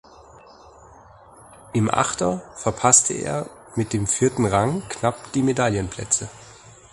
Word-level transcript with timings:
Im 1.73 1.87
Achter 1.93 2.39
verpasste 2.55 3.13
er 3.13 3.47
mit 3.75 3.93
dem 3.93 4.07
vierten 4.07 4.47
Rang 4.47 4.81
knapp 4.89 5.31
die 5.33 5.43
Medaillenplätze. 5.43 6.27